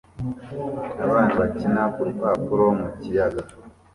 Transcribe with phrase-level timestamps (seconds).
[1.05, 3.41] Abana bakina kurupapuro mu kiyaga